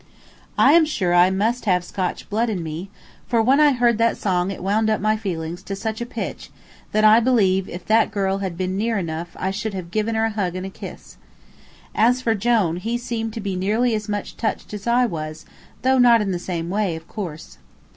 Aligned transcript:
I 0.57 0.73
am 0.73 0.83
sure 0.87 1.13
I 1.13 1.29
must 1.29 1.65
have 1.65 1.83
Scotch 1.83 2.27
blood 2.27 2.49
in 2.49 2.63
me, 2.63 2.89
for 3.27 3.39
when 3.39 3.59
I 3.59 3.71
heard 3.73 3.99
that 3.99 4.17
song 4.17 4.49
it 4.49 4.63
wound 4.63 4.89
up 4.89 4.99
my 4.99 5.15
feelings 5.15 5.61
to 5.61 5.75
such 5.75 6.01
a 6.01 6.07
pitch 6.07 6.49
that 6.91 7.03
I 7.03 7.19
believe 7.19 7.69
if 7.69 7.85
that 7.85 8.09
girl 8.09 8.39
had 8.39 8.57
been 8.57 8.75
near 8.75 8.97
enough 8.97 9.35
I 9.39 9.51
should 9.51 9.75
have 9.75 9.91
given 9.91 10.15
her 10.15 10.25
a 10.25 10.29
hug 10.31 10.55
and 10.55 10.65
a 10.65 10.71
kiss. 10.71 11.17
As 11.93 12.19
for 12.19 12.33
Jone, 12.33 12.77
he 12.77 12.97
seemed 12.97 13.33
to 13.33 13.41
be 13.41 13.55
nearly 13.55 13.93
as 13.93 14.09
much 14.09 14.37
touched 14.37 14.73
as 14.73 14.87
I 14.87 15.05
was, 15.05 15.45
though 15.83 15.99
not 15.99 16.19
in 16.19 16.31
the 16.31 16.39
same 16.39 16.71
way, 16.71 16.95
of 16.95 17.07
course. 17.07 17.59